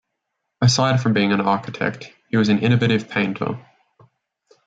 Aside 0.63 0.99
from 0.99 1.13
being 1.13 1.31
an 1.31 1.41
architect, 1.41 2.11
he 2.31 2.35
was 2.35 2.49
an 2.49 2.57
innovative 2.61 3.07
painter. 3.07 3.63